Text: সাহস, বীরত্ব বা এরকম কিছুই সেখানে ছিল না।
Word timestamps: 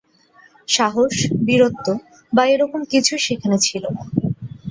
সাহস, 0.67 1.15
বীরত্ব 1.45 1.87
বা 2.33 2.43
এরকম 2.45 2.81
কিছুই 2.91 3.21
সেখানে 3.27 3.57
ছিল 3.65 3.83
না। 3.95 4.03